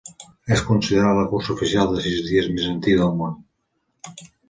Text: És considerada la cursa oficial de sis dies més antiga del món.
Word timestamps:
És 0.55 0.63
considerada 0.69 1.19
la 1.19 1.27
cursa 1.35 1.53
oficial 1.57 1.93
de 1.93 2.01
sis 2.07 2.25
dies 2.31 2.51
més 2.57 2.69
antiga 2.75 3.07
del 3.07 3.17
món. 3.25 3.41